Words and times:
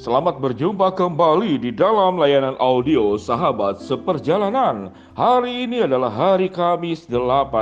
Selamat 0.00 0.40
berjumpa 0.40 0.96
kembali 0.96 1.60
di 1.60 1.76
dalam 1.76 2.16
layanan 2.16 2.56
audio 2.56 3.20
Sahabat 3.20 3.84
Seperjalanan. 3.84 4.96
Hari 5.12 5.68
ini 5.68 5.84
adalah 5.84 6.08
hari 6.08 6.48
Kamis 6.48 7.04
18 7.04 7.52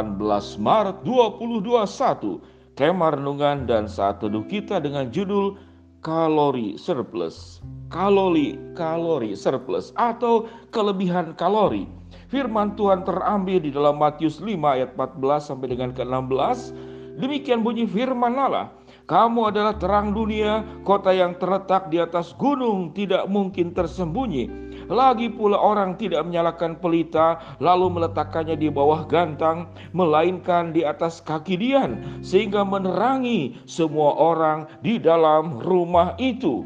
Maret 0.63 1.03
2021. 1.03 2.39
Kemar 2.79 3.19
renungan 3.19 3.67
dan 3.67 3.91
saat 3.91 4.23
teduh 4.23 4.47
kita 4.47 4.79
dengan 4.79 5.11
judul 5.11 5.59
Kalori 5.99 6.79
Surplus. 6.79 7.59
Kalori, 7.91 8.55
kalori 8.79 9.35
surplus 9.35 9.91
atau 9.99 10.47
kelebihan 10.71 11.35
kalori. 11.35 11.91
Firman 12.31 12.79
Tuhan 12.79 13.03
terambil 13.03 13.67
di 13.67 13.75
dalam 13.75 13.99
Matius 13.99 14.39
5 14.39 14.47
ayat 14.63 14.95
14 14.95 15.43
sampai 15.43 15.75
dengan 15.75 15.91
ke-16. 15.91 16.71
Demikian 17.19 17.67
bunyi 17.67 17.83
firman 17.91 18.39
Allah. 18.39 18.78
Kamu 19.09 19.49
adalah 19.49 19.73
terang 19.81 20.13
dunia, 20.13 20.61
kota 20.85 21.17
yang 21.17 21.33
terletak 21.41 21.89
di 21.89 21.97
atas 21.97 22.37
gunung 22.37 22.93
tidak 22.93 23.25
mungkin 23.25 23.73
tersembunyi. 23.73 24.69
Lagi 24.93 25.33
pula 25.33 25.57
orang 25.57 25.97
tidak 25.97 26.29
menyalakan 26.29 26.77
pelita 26.77 27.57
lalu 27.57 27.89
meletakkannya 27.89 28.61
di 28.61 28.69
bawah 28.69 29.09
gantang, 29.09 29.73
melainkan 29.97 30.77
di 30.77 30.85
atas 30.85 31.25
kaki 31.25 31.57
dian 31.57 32.21
sehingga 32.21 32.61
menerangi 32.69 33.57
semua 33.65 34.13
orang 34.13 34.69
di 34.85 35.01
dalam 35.01 35.57
rumah 35.57 36.13
itu. 36.21 36.61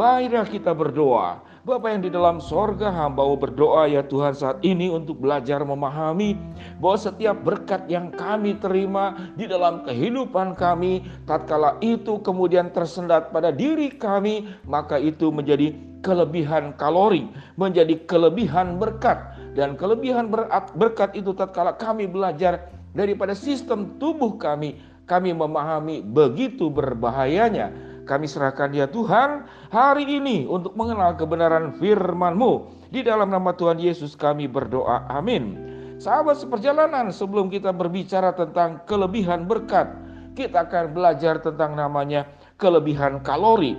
Baiklah 0.00 0.48
kita 0.48 0.72
berdoa. 0.72 1.44
Bapa 1.60 1.92
yang 1.92 2.00
di 2.00 2.08
dalam 2.08 2.40
sorga 2.40 2.88
hamba 2.88 3.20
berdoa 3.36 3.84
ya 3.84 4.00
Tuhan 4.00 4.32
saat 4.32 4.64
ini 4.64 4.88
untuk 4.88 5.20
belajar 5.20 5.60
memahami 5.60 6.32
bahwa 6.80 6.96
setiap 6.96 7.36
berkat 7.44 7.84
yang 7.84 8.08
kami 8.16 8.56
terima 8.56 9.28
di 9.36 9.44
dalam 9.44 9.84
kehidupan 9.84 10.56
kami 10.56 11.04
tatkala 11.28 11.76
itu 11.84 12.16
kemudian 12.24 12.72
tersendat 12.72 13.28
pada 13.28 13.52
diri 13.52 13.92
kami 13.92 14.48
maka 14.64 14.96
itu 14.96 15.28
menjadi 15.28 15.76
kelebihan 16.00 16.72
kalori 16.80 17.28
menjadi 17.60 18.08
kelebihan 18.08 18.80
berkat. 18.80 19.20
Dan 19.52 19.76
kelebihan 19.76 20.32
berkat 20.72 21.12
itu 21.12 21.36
tatkala 21.36 21.76
kami 21.76 22.08
belajar 22.08 22.72
daripada 22.96 23.36
sistem 23.36 24.00
tubuh 24.00 24.40
kami 24.40 24.80
kami 25.04 25.34
memahami 25.34 26.06
begitu 26.06 26.70
berbahayanya 26.70 27.89
kami 28.08 28.26
serahkan 28.26 28.72
ya 28.72 28.86
Tuhan 28.88 29.44
hari 29.72 30.06
ini 30.06 30.48
untuk 30.48 30.74
mengenal 30.76 31.14
kebenaran 31.16 31.76
firman-Mu. 31.76 32.78
Di 32.90 33.06
dalam 33.06 33.30
nama 33.30 33.54
Tuhan 33.54 33.78
Yesus 33.78 34.18
kami 34.18 34.50
berdoa. 34.50 35.06
Amin. 35.06 35.56
Sahabat 36.00 36.40
seperjalanan 36.40 37.12
sebelum 37.12 37.52
kita 37.52 37.70
berbicara 37.76 38.32
tentang 38.32 38.80
kelebihan 38.88 39.44
berkat, 39.44 39.92
kita 40.32 40.64
akan 40.64 40.96
belajar 40.96 41.38
tentang 41.44 41.76
namanya 41.76 42.24
kelebihan 42.56 43.20
kalori. 43.20 43.76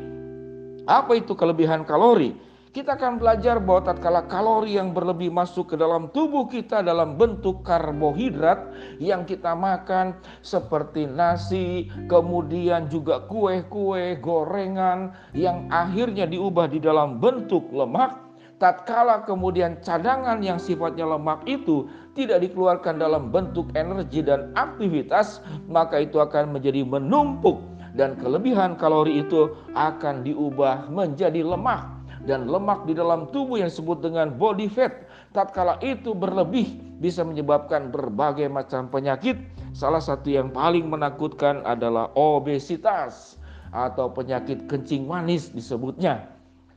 Apa 0.85 1.17
itu 1.17 1.33
kelebihan 1.33 1.81
kalori? 1.81 2.37
Kita 2.71 2.95
akan 2.95 3.19
belajar 3.19 3.59
bahwa 3.59 3.83
tatkala 3.83 4.23
kalori 4.31 4.79
yang 4.79 4.95
berlebih 4.95 5.27
masuk 5.27 5.71
ke 5.71 5.75
dalam 5.75 6.07
tubuh 6.15 6.47
kita 6.47 6.79
dalam 6.79 7.19
bentuk 7.19 7.67
karbohidrat 7.67 8.71
yang 8.95 9.27
kita 9.27 9.51
makan 9.51 10.15
seperti 10.39 11.03
nasi, 11.03 11.91
kemudian 12.07 12.87
juga 12.87 13.27
kue-kue, 13.27 14.15
gorengan 14.23 15.11
yang 15.35 15.67
akhirnya 15.67 16.23
diubah 16.23 16.71
di 16.71 16.79
dalam 16.79 17.19
bentuk 17.19 17.67
lemak, 17.75 18.15
tatkala 18.55 19.27
kemudian 19.27 19.75
cadangan 19.83 20.39
yang 20.39 20.55
sifatnya 20.55 21.03
lemak 21.03 21.43
itu 21.51 21.91
tidak 22.15 22.39
dikeluarkan 22.39 23.03
dalam 23.03 23.35
bentuk 23.35 23.67
energi 23.75 24.23
dan 24.23 24.47
aktivitas, 24.55 25.43
maka 25.67 25.99
itu 26.07 26.23
akan 26.23 26.55
menjadi 26.55 26.87
menumpuk 26.87 27.59
dan 27.99 28.15
kelebihan 28.15 28.79
kalori 28.79 29.27
itu 29.27 29.51
akan 29.75 30.23
diubah 30.23 30.87
menjadi 30.87 31.43
lemak 31.43 32.00
dan 32.25 32.45
lemak 32.45 32.85
di 32.85 32.93
dalam 32.93 33.29
tubuh 33.33 33.57
yang 33.57 33.69
disebut 33.69 34.03
dengan 34.05 34.33
body 34.35 34.69
fat 34.69 35.07
tatkala 35.33 35.81
itu 35.81 36.13
berlebih 36.13 36.77
bisa 37.01 37.25
menyebabkan 37.25 37.89
berbagai 37.89 38.45
macam 38.51 38.89
penyakit 38.91 39.39
salah 39.73 40.01
satu 40.01 40.29
yang 40.29 40.53
paling 40.53 40.85
menakutkan 40.85 41.65
adalah 41.65 42.13
obesitas 42.13 43.41
atau 43.71 44.11
penyakit 44.11 44.67
kencing 44.69 45.07
manis 45.07 45.49
disebutnya 45.49 46.27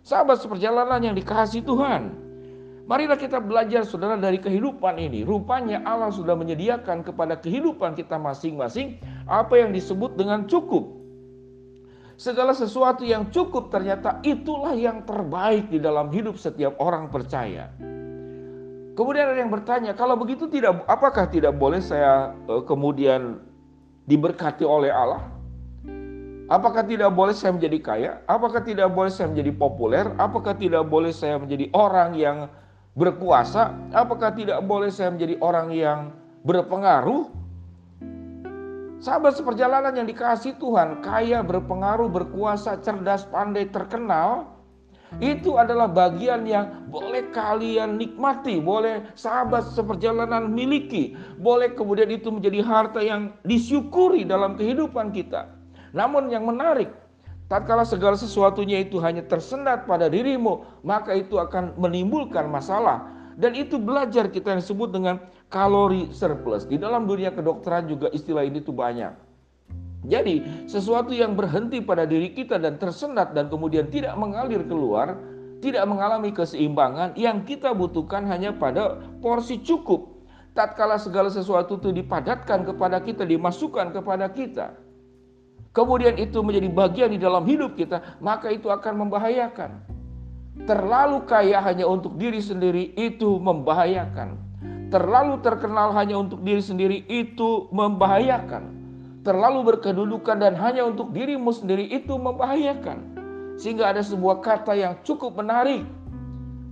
sahabat 0.07 0.41
seperjalanan 0.41 1.01
yang 1.03 1.17
dikasih 1.19 1.61
Tuhan 1.67 2.25
Marilah 2.85 3.17
kita 3.17 3.41
belajar 3.41 3.81
saudara 3.89 4.21
dari 4.21 4.37
kehidupan 4.37 5.01
ini. 5.01 5.25
Rupanya 5.25 5.81
Allah 5.89 6.13
sudah 6.13 6.37
menyediakan 6.37 7.01
kepada 7.01 7.41
kehidupan 7.41 7.97
kita 7.97 8.21
masing-masing 8.21 9.01
apa 9.25 9.57
yang 9.57 9.73
disebut 9.73 10.21
dengan 10.21 10.45
cukup. 10.45 10.94
Segala 12.15 12.55
sesuatu 12.55 13.03
yang 13.03 13.35
cukup 13.35 13.75
ternyata 13.75 14.23
itulah 14.23 14.71
yang 14.79 15.03
terbaik 15.03 15.67
di 15.67 15.83
dalam 15.83 16.15
hidup 16.15 16.39
setiap 16.39 16.79
orang 16.79 17.11
percaya. 17.11 17.75
Kemudian 18.95 19.35
ada 19.35 19.41
yang 19.43 19.51
bertanya, 19.51 19.91
kalau 19.99 20.15
begitu 20.15 20.47
tidak 20.47 20.87
apakah 20.87 21.27
tidak 21.27 21.59
boleh 21.59 21.83
saya 21.83 22.31
uh, 22.47 22.63
kemudian 22.63 23.43
diberkati 24.07 24.63
oleh 24.63 24.95
Allah? 24.95 25.27
Apakah 26.47 26.87
tidak 26.87 27.11
boleh 27.11 27.35
saya 27.35 27.57
menjadi 27.57 27.79
kaya? 27.83 28.13
Apakah 28.31 28.63
tidak 28.63 28.93
boleh 28.95 29.11
saya 29.11 29.33
menjadi 29.33 29.51
populer? 29.51 30.07
Apakah 30.15 30.55
tidak 30.55 30.87
boleh 30.87 31.11
saya 31.11 31.41
menjadi 31.41 31.67
orang 31.75 32.15
yang 32.15 32.47
berkuasa? 32.95 33.75
Apakah 33.91 34.31
tidak 34.31 34.63
boleh 34.63 34.93
saya 34.93 35.11
menjadi 35.11 35.41
orang 35.43 35.75
yang 35.75 35.99
berpengaruh? 36.47 37.44
Sahabat 39.05 39.37
seperjalanan 39.37 39.93
yang 39.93 40.09
dikasih 40.09 40.57
Tuhan, 40.57 41.05
kaya, 41.05 41.45
berpengaruh, 41.45 42.09
berkuasa, 42.09 42.81
cerdas, 42.81 43.29
pandai, 43.29 43.69
terkenal, 43.69 44.49
itu 45.21 45.61
adalah 45.61 45.85
bagian 45.93 46.49
yang 46.49 46.89
boleh 46.89 47.29
kalian 47.29 48.01
nikmati, 48.01 48.65
boleh 48.65 49.05
sahabat 49.13 49.69
seperjalanan 49.77 50.49
miliki, 50.49 51.13
boleh 51.37 51.77
kemudian 51.77 52.09
itu 52.17 52.33
menjadi 52.33 52.65
harta 52.65 53.05
yang 53.05 53.37
disyukuri 53.45 54.25
dalam 54.25 54.57
kehidupan 54.57 55.13
kita. 55.13 55.53
Namun 55.93 56.33
yang 56.33 56.49
menarik, 56.49 56.89
tatkala 57.53 57.85
segala 57.85 58.17
sesuatunya 58.17 58.89
itu 58.89 59.05
hanya 59.05 59.21
tersendat 59.21 59.85
pada 59.85 60.09
dirimu, 60.09 60.65
maka 60.81 61.13
itu 61.13 61.37
akan 61.37 61.77
menimbulkan 61.77 62.49
masalah. 62.49 63.14
Dan 63.35 63.59
itu 63.59 63.77
belajar 63.79 64.31
kita 64.31 64.55
yang 64.55 64.61
disebut 64.63 64.95
dengan 64.95 65.19
kalori 65.51 66.11
surplus. 66.15 66.67
Di 66.67 66.79
dalam 66.79 67.07
dunia 67.07 67.35
kedokteran 67.35 67.91
juga 67.91 68.11
istilah 68.15 68.47
ini 68.47 68.63
tuh 68.63 68.75
banyak. 68.75 69.13
Jadi 70.05 70.69
sesuatu 70.69 71.17
yang 71.17 71.33
berhenti 71.33 71.81
pada 71.81 72.05
diri 72.05 72.37
kita 72.37 72.61
dan 72.61 72.77
tersendat 72.77 73.33
dan 73.33 73.49
kemudian 73.49 73.89
tidak 73.89 74.13
mengalir 74.21 74.61
keluar, 74.69 75.17
tidak 75.65 75.85
mengalami 75.89 76.29
keseimbangan 76.29 77.17
yang 77.17 77.41
kita 77.49 77.73
butuhkan 77.73 78.29
hanya 78.29 78.53
pada 78.53 79.01
porsi 79.25 79.65
cukup. 79.65 80.13
Tatkala 80.53 81.01
segala 81.01 81.33
sesuatu 81.33 81.81
itu 81.81 81.91
dipadatkan 81.91 82.63
kepada 82.63 83.01
kita, 83.03 83.27
dimasukkan 83.27 83.91
kepada 83.91 84.29
kita. 84.31 84.77
Kemudian 85.75 86.15
itu 86.15 86.39
menjadi 86.39 86.69
bagian 86.71 87.11
di 87.11 87.19
dalam 87.19 87.43
hidup 87.43 87.75
kita, 87.75 88.21
maka 88.23 88.55
itu 88.55 88.71
akan 88.71 89.09
membahayakan. 89.09 89.94
Terlalu 90.55 91.27
kaya 91.27 91.59
hanya 91.59 91.91
untuk 91.91 92.15
diri 92.15 92.39
sendiri 92.39 92.95
itu 92.95 93.43
membahayakan 93.43 94.45
terlalu 94.95 95.43
terkenal 95.43 95.91
hanya 95.91 96.23
untuk 96.23 96.47
diri 96.47 96.63
sendiri 96.63 97.03
itu 97.11 97.67
membahayakan. 97.75 98.71
Terlalu 99.27 99.75
berkedudukan 99.75 100.39
dan 100.39 100.55
hanya 100.55 100.87
untuk 100.87 101.11
dirimu 101.11 101.51
sendiri 101.51 101.91
itu 101.91 102.15
membahayakan. 102.15 103.03
Sehingga 103.59 103.91
ada 103.91 104.07
sebuah 104.07 104.39
kata 104.39 104.79
yang 104.79 104.95
cukup 105.03 105.35
menarik 105.35 105.83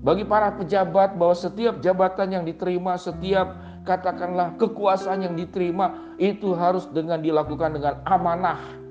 bagi 0.07 0.23
para 0.23 0.55
pejabat 0.55 1.19
bahwa 1.19 1.35
setiap 1.35 1.83
jabatan 1.83 2.31
yang 2.31 2.45
diterima, 2.47 2.95
setiap 2.95 3.59
katakanlah 3.83 4.55
kekuasaan 4.55 5.27
yang 5.27 5.35
diterima 5.35 6.15
itu 6.23 6.55
harus 6.55 6.87
dengan 6.95 7.19
dilakukan 7.19 7.75
dengan 7.75 7.99
amanah. 8.07 8.82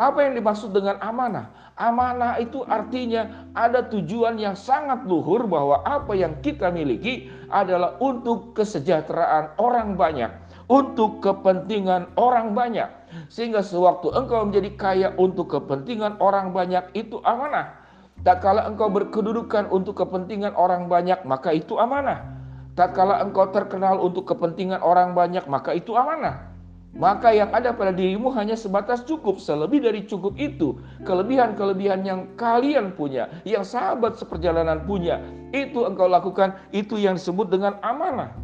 Apa 0.00 0.24
yang 0.24 0.32
dimaksud 0.40 0.72
dengan 0.72 0.96
amanah? 1.04 1.52
Amanah 1.76 2.40
itu 2.40 2.64
artinya 2.64 3.52
ada 3.52 3.84
tujuan 3.84 4.40
yang 4.40 4.56
sangat 4.56 5.04
luhur 5.04 5.44
bahwa 5.44 5.84
apa 5.84 6.16
yang 6.16 6.40
kita 6.40 6.72
miliki 6.72 7.28
adalah 7.52 8.00
untuk 8.00 8.56
kesejahteraan 8.56 9.60
orang 9.60 10.00
banyak, 10.00 10.32
untuk 10.72 11.20
kepentingan 11.20 12.16
orang 12.16 12.56
banyak. 12.56 12.88
Sehingga 13.28 13.60
sewaktu 13.60 14.08
engkau 14.16 14.48
menjadi 14.48 14.70
kaya 14.72 15.08
untuk 15.20 15.52
kepentingan 15.52 16.16
orang 16.16 16.56
banyak 16.56 16.88
itu 16.96 17.20
amanah. 17.20 17.76
Tak 18.24 18.40
kala 18.40 18.72
engkau 18.72 18.88
berkedudukan 18.88 19.68
untuk 19.68 20.00
kepentingan 20.00 20.56
orang 20.56 20.88
banyak, 20.88 21.20
maka 21.28 21.52
itu 21.52 21.76
amanah. 21.76 22.24
Tak 22.72 22.96
kala 22.96 23.20
engkau 23.20 23.52
terkenal 23.52 24.00
untuk 24.00 24.24
kepentingan 24.32 24.80
orang 24.80 25.12
banyak, 25.12 25.44
maka 25.44 25.76
itu 25.76 25.92
amanah. 25.92 26.49
Maka 26.90 27.30
yang 27.30 27.54
ada 27.54 27.70
pada 27.70 27.94
dirimu 27.94 28.34
hanya 28.34 28.58
sebatas 28.58 29.06
cukup, 29.06 29.38
selebih 29.38 29.78
dari 29.78 30.02
cukup 30.10 30.34
itu. 30.34 30.74
Kelebihan-kelebihan 31.06 32.02
yang 32.02 32.26
kalian 32.34 32.98
punya, 32.98 33.30
yang 33.46 33.62
sahabat 33.62 34.18
seperjalanan 34.18 34.82
punya, 34.82 35.22
itu 35.54 35.86
engkau 35.86 36.10
lakukan, 36.10 36.58
itu 36.74 36.98
yang 36.98 37.14
disebut 37.14 37.46
dengan 37.46 37.78
amanah. 37.86 38.34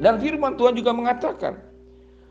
Dan 0.00 0.16
firman 0.16 0.56
Tuhan 0.56 0.80
juga 0.80 0.96
mengatakan, 0.96 1.60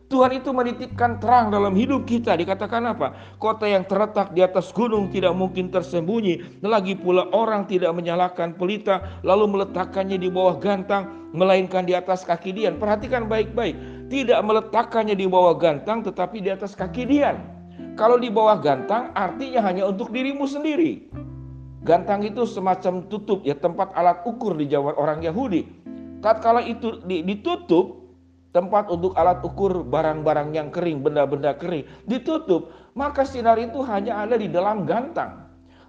Tuhan 0.08 0.40
itu 0.40 0.56
menitipkan 0.56 1.20
terang 1.20 1.52
dalam 1.52 1.76
hidup 1.76 2.08
kita. 2.08 2.32
Dikatakan 2.40 2.80
apa? 2.96 3.12
Kota 3.44 3.68
yang 3.68 3.84
terletak 3.84 4.32
di 4.32 4.40
atas 4.40 4.72
gunung 4.72 5.12
tidak 5.12 5.36
mungkin 5.36 5.68
tersembunyi. 5.68 6.64
Lagi 6.64 6.96
pula 6.96 7.28
orang 7.36 7.68
tidak 7.68 7.92
menyalakan 7.92 8.56
pelita 8.56 9.20
lalu 9.28 9.52
meletakkannya 9.52 10.16
di 10.16 10.32
bawah 10.32 10.56
gantang, 10.64 11.28
melainkan 11.36 11.84
di 11.84 11.92
atas 11.92 12.24
kaki 12.24 12.56
Dian. 12.56 12.80
Perhatikan 12.80 13.28
baik-baik. 13.28 13.76
Tidak 14.08 14.40
meletakkannya 14.40 15.20
di 15.20 15.28
bawah 15.28 15.60
gantang 15.60 16.00
tetapi 16.00 16.40
di 16.40 16.50
atas 16.52 16.80
kaki 16.80 17.04
Dian. 17.04 17.38
Kalau 18.00 18.16
di 18.16 18.32
bawah 18.32 18.56
gantang 18.62 19.12
artinya 19.12 19.66
hanya 19.68 19.84
untuk 19.90 20.16
dirimu 20.16 20.48
sendiri. 20.48 21.12
Gantang 21.84 22.24
itu 22.24 22.48
semacam 22.48 23.04
tutup 23.08 23.44
ya 23.44 23.56
tempat 23.56 23.92
alat 23.96 24.24
ukur 24.24 24.56
di 24.56 24.68
zaman 24.68 24.96
orang 24.96 25.24
Yahudi. 25.24 25.68
Tatkala 26.20 26.64
itu 26.64 27.00
ditutup, 27.08 28.12
tempat 28.52 28.92
untuk 28.92 29.16
alat 29.16 29.40
ukur 29.44 29.88
barang-barang 29.88 30.50
yang 30.52 30.68
kering, 30.72 31.04
benda-benda 31.04 31.56
kering 31.56 31.88
ditutup, 32.08 32.72
maka 32.96 33.24
sinar 33.24 33.56
itu 33.60 33.80
hanya 33.88 34.24
ada 34.24 34.36
di 34.36 34.52
dalam 34.52 34.84
gantang. 34.84 35.47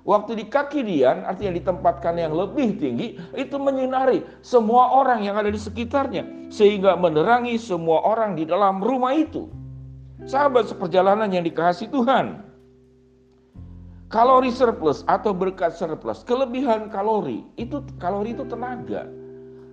Waktu 0.08 0.40
di 0.40 0.44
kaki 0.48 0.88
Dian, 0.88 1.28
artinya 1.28 1.60
ditempatkan 1.60 2.16
yang 2.16 2.32
lebih 2.32 2.80
tinggi, 2.80 3.20
itu 3.36 3.60
menyinari 3.60 4.24
semua 4.40 4.96
orang 4.96 5.20
yang 5.20 5.36
ada 5.36 5.52
di 5.52 5.60
sekitarnya, 5.60 6.48
sehingga 6.48 6.96
menerangi 6.96 7.60
semua 7.60 8.00
orang 8.08 8.32
di 8.32 8.48
dalam 8.48 8.80
rumah 8.80 9.12
itu. 9.12 9.52
Sahabat 10.24 10.72
seperjalanan 10.72 11.28
yang 11.28 11.44
dikasih 11.44 11.92
Tuhan, 11.92 12.40
kalori 14.08 14.48
surplus 14.48 15.04
atau 15.04 15.36
berkat 15.36 15.76
surplus, 15.76 16.24
kelebihan 16.24 16.88
kalori, 16.88 17.44
itu 17.60 17.84
kalori 18.00 18.32
itu 18.32 18.48
tenaga. 18.48 19.04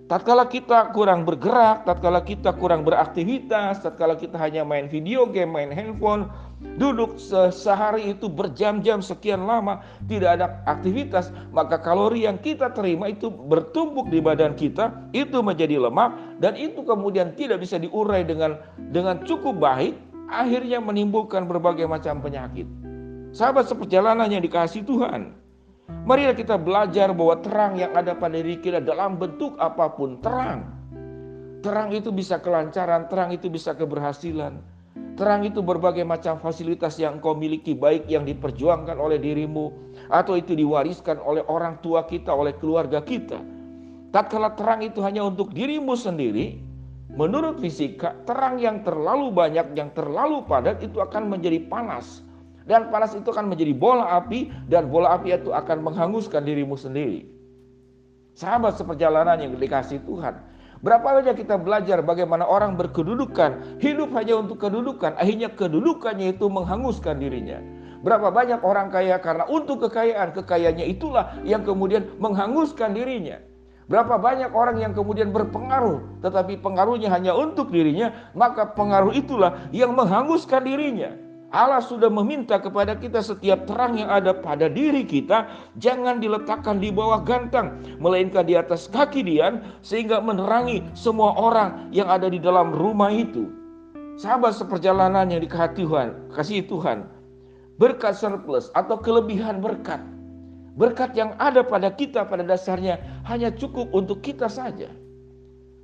Tatkala 0.05 0.45
kita 0.45 0.93
kurang 0.93 1.25
bergerak, 1.25 1.81
tatkala 1.81 2.21
kita 2.21 2.53
kurang 2.61 2.85
beraktivitas, 2.85 3.81
tatkala 3.81 4.13
kita 4.13 4.37
hanya 4.37 4.61
main 4.61 4.85
video 4.85 5.25
game, 5.25 5.49
main 5.49 5.73
handphone, 5.73 6.29
duduk 6.77 7.17
sehari 7.49 8.13
itu 8.13 8.29
berjam-jam 8.29 9.01
sekian 9.01 9.49
lama 9.49 9.81
tidak 10.05 10.37
ada 10.37 10.61
aktivitas, 10.69 11.33
maka 11.49 11.81
kalori 11.81 12.29
yang 12.29 12.37
kita 12.37 12.69
terima 12.77 13.09
itu 13.09 13.33
bertumpuk 13.33 14.05
di 14.13 14.21
badan 14.21 14.53
kita, 14.53 14.93
itu 15.09 15.41
menjadi 15.41 15.81
lemak 15.81 16.37
dan 16.37 16.53
itu 16.53 16.85
kemudian 16.85 17.33
tidak 17.33 17.65
bisa 17.65 17.81
diurai 17.81 18.21
dengan 18.21 18.61
dengan 18.93 19.25
cukup 19.25 19.57
baik, 19.57 19.97
akhirnya 20.29 20.85
menimbulkan 20.85 21.49
berbagai 21.49 21.89
macam 21.89 22.21
penyakit. 22.21 22.69
Sahabat 23.33 23.73
seperjalanan 23.73 24.29
yang 24.29 24.45
dikasih 24.45 24.85
Tuhan, 24.85 25.33
Marilah 25.85 26.33
kita 26.33 26.57
belajar 26.57 27.13
bahwa 27.13 27.37
terang 27.45 27.77
yang 27.77 27.93
ada 27.93 28.17
pada 28.17 28.41
diri 28.41 28.57
kita 28.57 28.81
dalam 28.81 29.21
bentuk 29.21 29.53
apa 29.61 29.85
pun 29.93 30.17
terang. 30.17 30.65
Terang 31.61 31.93
itu 31.93 32.09
bisa 32.09 32.41
kelancaran, 32.41 33.05
terang 33.09 33.33
itu 33.33 33.49
bisa 33.49 33.73
keberhasilan. 33.73 34.61
Terang 35.15 35.45
itu 35.45 35.61
berbagai 35.61 36.03
macam 36.03 36.41
fasilitas 36.41 36.97
yang 36.97 37.21
engkau 37.21 37.37
miliki 37.37 37.77
baik 37.77 38.05
yang 38.09 38.25
diperjuangkan 38.25 38.97
oleh 38.97 39.15
dirimu 39.21 39.71
atau 40.11 40.35
itu 40.35 40.57
diwariskan 40.57 41.21
oleh 41.21 41.45
orang 41.45 41.79
tua 41.79 42.03
kita, 42.05 42.33
oleh 42.33 42.53
keluarga 42.57 42.99
kita. 43.01 43.39
Tatkala 44.09 44.57
terang 44.57 44.81
itu 44.81 45.05
hanya 45.05 45.23
untuk 45.23 45.53
dirimu 45.53 45.93
sendiri, 45.95 46.59
menurut 47.13 47.61
fisika 47.61 48.17
terang 48.25 48.57
yang 48.57 48.81
terlalu 48.83 49.31
banyak, 49.31 49.73
yang 49.77 49.89
terlalu 49.93 50.43
padat 50.49 50.81
itu 50.81 50.99
akan 50.99 51.31
menjadi 51.31 51.63
panas 51.69 52.24
dan 52.65 52.89
panas 52.89 53.13
itu 53.13 53.29
akan 53.29 53.53
menjadi 53.53 53.73
bola 53.77 54.17
api 54.17 54.49
dan 54.65 54.89
bola 54.89 55.13
api 55.15 55.37
itu 55.37 55.53
akan 55.53 55.85
menghanguskan 55.85 56.41
dirimu 56.41 56.73
sendiri. 56.73 57.29
Sahabat 58.35 58.75
seperjalanan 58.75 59.39
yang 59.39 59.55
dikasih 59.55 60.03
Tuhan. 60.03 60.35
Berapa 60.83 61.17
banyak 61.17 61.39
kita 61.39 61.55
belajar 61.55 62.03
bagaimana 62.03 62.45
orang 62.45 62.75
berkedudukan, 62.75 63.79
hidup 63.79 64.11
hanya 64.13 64.37
untuk 64.37 64.59
kedudukan, 64.59 65.15
akhirnya 65.15 65.49
kedudukannya 65.55 66.35
itu 66.35 66.45
menghanguskan 66.51 67.15
dirinya. 67.17 67.63
Berapa 68.05 68.29
banyak 68.29 68.61
orang 68.61 68.93
kaya 68.93 69.17
karena 69.17 69.49
untuk 69.49 69.87
kekayaan, 69.87 70.35
kekayaannya 70.35 70.85
itulah 70.85 71.41
yang 71.41 71.65
kemudian 71.65 72.05
menghanguskan 72.21 72.93
dirinya. 72.93 73.41
Berapa 73.89 74.21
banyak 74.21 74.53
orang 74.53 74.77
yang 74.77 74.93
kemudian 74.93 75.33
berpengaruh, 75.33 76.21
tetapi 76.21 76.61
pengaruhnya 76.61 77.09
hanya 77.09 77.33
untuk 77.33 77.73
dirinya, 77.73 78.29
maka 78.37 78.77
pengaruh 78.77 79.13
itulah 79.13 79.69
yang 79.73 79.93
menghanguskan 79.97 80.61
dirinya. 80.65 81.24
Allah 81.55 81.79
sudah 81.79 82.11
meminta 82.11 82.59
kepada 82.59 82.99
kita 82.99 83.23
setiap 83.23 83.63
terang 83.63 83.95
yang 83.95 84.11
ada 84.11 84.35
pada 84.35 84.67
diri 84.67 85.07
kita 85.07 85.47
jangan 85.79 86.19
diletakkan 86.19 86.83
di 86.83 86.91
bawah 86.91 87.23
gantang, 87.23 87.79
melainkan 87.95 88.43
di 88.43 88.59
atas 88.59 88.91
kaki 88.91 89.23
Dian 89.23 89.63
sehingga 89.79 90.19
menerangi 90.19 90.83
semua 90.91 91.31
orang 91.39 91.87
yang 91.95 92.11
ada 92.11 92.27
di 92.27 92.43
dalam 92.43 92.75
rumah 92.75 93.07
itu. 93.07 93.47
Sahabat 94.19 94.59
seperjalanan 94.59 95.31
yang 95.31 95.39
dikasihi 95.39 95.79
Tuhan, 95.79 96.07
kasih 96.35 96.67
Tuhan, 96.67 97.07
berkat 97.79 98.19
surplus 98.19 98.67
atau 98.75 98.99
kelebihan 98.99 99.63
berkat. 99.63 100.03
Berkat 100.75 101.15
yang 101.15 101.39
ada 101.39 101.63
pada 101.63 101.87
kita 101.87 102.27
pada 102.27 102.43
dasarnya 102.43 102.99
hanya 103.31 103.47
cukup 103.47 103.87
untuk 103.95 104.19
kita 104.19 104.51
saja. 104.51 104.91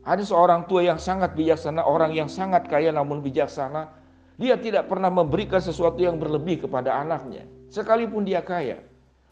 Ada 0.03 0.27
seorang 0.27 0.67
tua 0.67 0.83
yang 0.83 0.99
sangat 0.99 1.31
bijaksana, 1.31 1.79
orang 1.79 2.11
yang 2.11 2.27
sangat 2.27 2.67
kaya 2.67 2.91
namun 2.91 3.23
bijaksana, 3.23 4.00
dia 4.41 4.57
tidak 4.57 4.89
pernah 4.89 5.13
memberikan 5.13 5.61
sesuatu 5.61 6.01
yang 6.01 6.17
berlebih 6.17 6.65
kepada 6.65 6.97
anaknya. 6.97 7.45
Sekalipun 7.69 8.25
dia 8.25 8.41
kaya. 8.41 8.81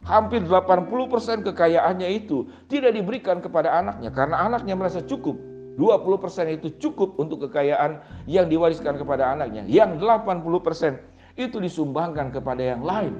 Hampir 0.05 0.45
80% 0.45 1.43
kekayaannya 1.49 2.07
itu 2.13 2.47
tidak 2.69 2.95
diberikan 2.95 3.41
kepada 3.41 3.73
anaknya 3.73 4.13
karena 4.13 4.45
anaknya 4.45 4.77
merasa 4.77 5.01
cukup. 5.01 5.35
20% 5.75 6.55
itu 6.61 6.67
cukup 6.77 7.17
untuk 7.17 7.49
kekayaan 7.49 7.99
yang 8.29 8.45
diwariskan 8.47 8.95
kepada 9.01 9.33
anaknya. 9.33 9.65
Yang 9.65 9.97
80% 9.99 11.39
itu 11.39 11.57
disumbangkan 11.57 12.29
kepada 12.35 12.61
yang 12.61 12.83
lain, 12.85 13.15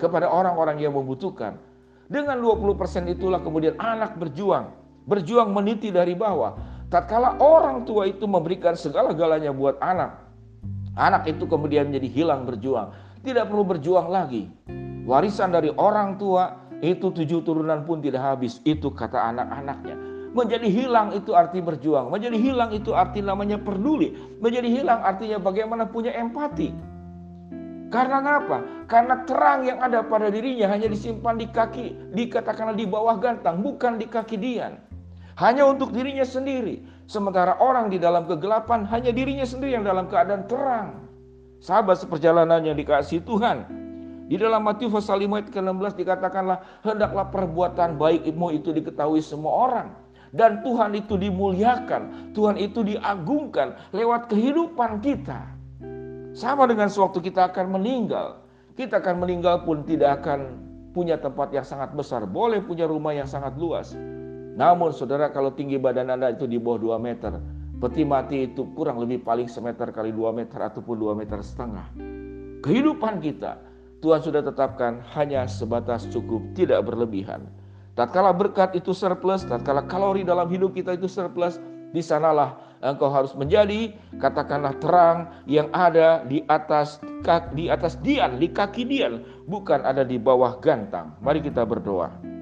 kepada 0.00 0.30
orang-orang 0.30 0.80
yang 0.80 0.96
membutuhkan. 0.96 1.60
Dengan 2.08 2.40
20% 2.40 3.10
itulah 3.10 3.42
kemudian 3.42 3.74
anak 3.82 4.16
berjuang, 4.16 4.72
berjuang 5.04 5.50
meniti 5.50 5.90
dari 5.90 6.14
bawah. 6.14 6.54
Tatkala 6.88 7.42
orang 7.42 7.82
tua 7.82 8.06
itu 8.06 8.24
memberikan 8.30 8.78
segala-galanya 8.78 9.50
buat 9.50 9.82
anak, 9.82 10.23
Anak 10.94 11.26
itu 11.26 11.50
kemudian 11.50 11.90
menjadi 11.90 12.08
hilang 12.10 12.46
berjuang. 12.46 12.94
Tidak 13.26 13.50
perlu 13.50 13.66
berjuang 13.66 14.06
lagi. 14.06 14.46
Warisan 15.04 15.50
dari 15.50 15.74
orang 15.74 16.16
tua 16.22 16.54
itu 16.78 17.10
tujuh 17.10 17.42
turunan 17.42 17.82
pun 17.82 17.98
tidak 17.98 18.22
habis. 18.22 18.62
Itu 18.62 18.94
kata 18.94 19.18
anak-anaknya. 19.34 19.96
Menjadi 20.34 20.66
hilang 20.70 21.10
itu 21.14 21.34
arti 21.34 21.58
berjuang. 21.58 22.14
Menjadi 22.14 22.38
hilang 22.38 22.70
itu 22.70 22.94
arti 22.94 23.22
namanya 23.22 23.58
peduli. 23.58 24.14
Menjadi 24.38 24.70
hilang 24.70 25.02
artinya 25.02 25.42
bagaimana 25.42 25.86
punya 25.90 26.14
empati. 26.14 26.70
Karena 27.90 28.42
apa? 28.42 28.58
Karena 28.90 29.22
terang 29.22 29.62
yang 29.62 29.78
ada 29.78 30.02
pada 30.02 30.26
dirinya 30.26 30.66
hanya 30.66 30.90
disimpan 30.90 31.38
di 31.38 31.46
kaki, 31.46 32.10
dikatakanlah 32.10 32.74
di 32.74 32.90
bawah 32.90 33.14
gantang, 33.22 33.62
bukan 33.62 34.02
di 34.02 34.10
kaki 34.10 34.34
Dian. 34.34 34.82
Hanya 35.38 35.66
untuk 35.66 35.94
dirinya 35.94 36.26
sendiri. 36.26 36.82
Sementara 37.04 37.60
orang 37.60 37.92
di 37.92 38.00
dalam 38.00 38.24
kegelapan 38.24 38.88
hanya 38.88 39.12
dirinya 39.12 39.44
sendiri 39.44 39.76
yang 39.76 39.84
dalam 39.84 40.08
keadaan 40.08 40.48
terang. 40.48 41.04
Sahabat 41.60 42.00
seperjalanan 42.00 42.64
yang 42.64 42.76
dikasih 42.76 43.24
Tuhan. 43.24 43.68
Di 44.24 44.40
dalam 44.40 44.64
Matius 44.64 44.88
pasal 44.88 45.20
5 45.20 45.36
ayat 45.36 45.48
ke-16 45.52 45.92
dikatakanlah 46.00 46.58
hendaklah 46.80 47.28
perbuatan 47.28 48.00
baikmu 48.00 48.56
itu 48.56 48.72
diketahui 48.72 49.20
semua 49.20 49.52
orang 49.52 49.88
dan 50.34 50.66
Tuhan 50.66 50.98
itu 50.98 51.14
dimuliakan, 51.14 52.34
Tuhan 52.34 52.58
itu 52.58 52.82
diagungkan 52.82 53.78
lewat 53.94 54.26
kehidupan 54.26 54.98
kita. 54.98 55.46
Sama 56.34 56.66
dengan 56.66 56.90
sewaktu 56.90 57.22
kita 57.22 57.54
akan 57.54 57.78
meninggal, 57.78 58.42
kita 58.74 58.98
akan 58.98 59.22
meninggal 59.22 59.62
pun 59.62 59.86
tidak 59.86 60.18
akan 60.24 60.58
punya 60.90 61.14
tempat 61.14 61.54
yang 61.54 61.62
sangat 61.62 61.94
besar, 61.94 62.26
boleh 62.26 62.58
punya 62.66 62.90
rumah 62.90 63.14
yang 63.14 63.30
sangat 63.30 63.54
luas, 63.54 63.94
namun 64.54 64.94
saudara 64.94 65.34
kalau 65.34 65.50
tinggi 65.50 65.78
badan 65.78 66.14
Anda 66.14 66.30
itu 66.30 66.46
di 66.46 66.62
bawah 66.62 66.98
2 66.98 67.02
meter, 67.02 67.32
peti 67.82 68.06
mati 68.06 68.46
itu 68.46 68.70
kurang 68.78 69.02
lebih 69.02 69.26
paling 69.26 69.50
semeter 69.50 69.90
kali 69.90 70.14
2 70.14 70.30
meter 70.30 70.62
ataupun 70.62 70.94
2 70.94 71.18
meter 71.18 71.42
setengah. 71.42 71.90
Kehidupan 72.62 73.18
kita 73.18 73.58
Tuhan 73.98 74.20
sudah 74.20 74.44
tetapkan 74.44 75.00
hanya 75.16 75.48
sebatas 75.48 76.04
cukup, 76.12 76.44
tidak 76.52 76.84
berlebihan. 76.84 77.48
Tatkala 77.96 78.36
berkat 78.36 78.76
itu 78.76 78.92
surplus, 78.92 79.48
tatkala 79.48 79.86
kalori 79.88 80.22
dalam 80.22 80.44
hidup 80.52 80.76
kita 80.76 80.94
itu 80.94 81.08
surplus, 81.08 81.56
di 81.94 82.02
sanalah 82.04 82.58
engkau 82.84 83.08
harus 83.08 83.32
menjadi 83.32 83.96
katakanlah 84.20 84.76
terang 84.82 85.30
yang 85.48 85.72
ada 85.72 86.20
di 86.26 86.44
atas 86.52 87.00
di 87.56 87.72
atas 87.72 87.96
dian, 88.04 88.36
di 88.36 88.52
kaki 88.52 88.84
dian, 88.84 89.24
bukan 89.48 89.80
ada 89.80 90.04
di 90.04 90.20
bawah 90.20 90.60
gantang. 90.60 91.16
Mari 91.24 91.40
kita 91.40 91.64
berdoa. 91.64 92.33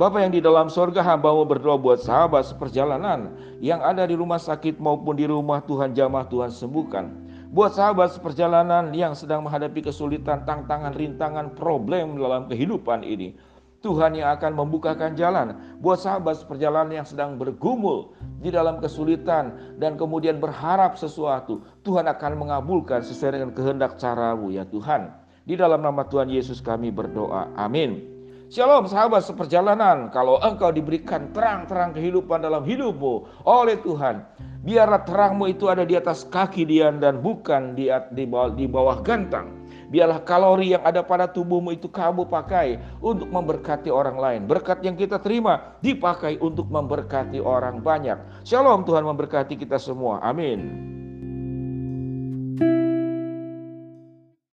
Bapak 0.00 0.24
yang 0.24 0.32
di 0.32 0.40
dalam 0.40 0.72
sorga 0.72 1.04
hamba 1.04 1.28
mau 1.28 1.44
berdoa 1.44 1.76
buat 1.76 2.00
sahabat 2.00 2.48
seperjalanan 2.48 3.36
yang 3.60 3.84
ada 3.84 4.08
di 4.08 4.16
rumah 4.16 4.40
sakit 4.40 4.80
maupun 4.80 5.12
di 5.12 5.28
rumah 5.28 5.60
Tuhan 5.60 5.92
jamah 5.92 6.24
Tuhan 6.24 6.48
sembuhkan. 6.48 7.04
Buat 7.52 7.76
sahabat 7.76 8.16
seperjalanan 8.16 8.96
yang 8.96 9.12
sedang 9.12 9.44
menghadapi 9.44 9.84
kesulitan, 9.84 10.48
tantangan, 10.48 10.96
rintangan, 10.96 11.52
problem 11.52 12.16
dalam 12.16 12.48
kehidupan 12.48 13.04
ini. 13.04 13.36
Tuhan 13.84 14.16
yang 14.16 14.32
akan 14.40 14.56
membukakan 14.56 15.20
jalan 15.20 15.76
buat 15.84 16.00
sahabat 16.00 16.48
perjalanan 16.48 17.04
yang 17.04 17.04
sedang 17.04 17.36
bergumul 17.36 18.16
di 18.40 18.48
dalam 18.48 18.80
kesulitan 18.80 19.76
dan 19.76 20.00
kemudian 20.00 20.40
berharap 20.40 20.96
sesuatu. 20.96 21.60
Tuhan 21.84 22.08
akan 22.08 22.40
mengabulkan 22.40 23.04
sesuai 23.04 23.36
dengan 23.36 23.52
kehendak 23.52 24.00
caramu 24.00 24.48
ya 24.48 24.64
Tuhan. 24.64 25.12
Di 25.44 25.60
dalam 25.60 25.84
nama 25.84 26.08
Tuhan 26.08 26.32
Yesus 26.32 26.64
kami 26.64 26.88
berdoa. 26.88 27.52
Amin. 27.52 28.09
Shalom 28.50 28.90
sahabat 28.90 29.22
seperjalanan, 29.22 30.10
kalau 30.10 30.42
engkau 30.42 30.74
diberikan 30.74 31.30
terang-terang 31.30 31.94
kehidupan 31.94 32.42
dalam 32.42 32.66
hidupmu 32.66 33.46
oleh 33.46 33.78
Tuhan, 33.78 34.26
biarlah 34.66 35.06
terangmu 35.06 35.46
itu 35.54 35.70
ada 35.70 35.86
di 35.86 35.94
atas 35.94 36.26
kaki 36.26 36.66
Dian 36.66 36.98
dan 36.98 37.22
bukan 37.22 37.78
di, 37.78 37.86
di, 38.10 38.26
bawah, 38.26 38.50
di 38.50 38.66
bawah 38.66 39.06
gantang. 39.06 39.54
Biarlah 39.94 40.26
kalori 40.26 40.74
yang 40.74 40.82
ada 40.82 40.98
pada 41.06 41.30
tubuhmu 41.30 41.78
itu 41.78 41.86
kamu 41.86 42.26
pakai 42.26 42.82
untuk 42.98 43.30
memberkati 43.30 43.86
orang 43.86 44.18
lain. 44.18 44.50
Berkat 44.50 44.82
yang 44.82 44.98
kita 44.98 45.22
terima 45.22 45.78
dipakai 45.78 46.34
untuk 46.42 46.66
memberkati 46.74 47.38
orang 47.38 47.78
banyak. 47.78 48.18
Shalom 48.42 48.82
Tuhan 48.82 49.06
memberkati 49.06 49.54
kita 49.54 49.78
semua. 49.78 50.18
Amin. 50.26 50.90